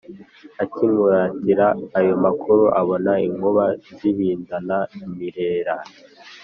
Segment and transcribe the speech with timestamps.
[0.63, 1.67] akimuratira
[1.99, 3.65] ayo makuru abona inkuba
[3.97, 5.75] zihindana imirera.